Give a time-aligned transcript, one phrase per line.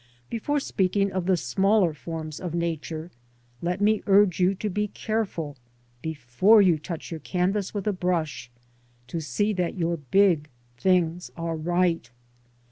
[0.31, 3.11] Before speaking of the smaller forms of Nature,
[3.61, 5.57] le t^me urge y ou to be careful,
[6.01, 8.49] before you touch your canvas with a b rush,
[9.05, 10.01] to see that you?
[10.09, 12.09] big things arejright.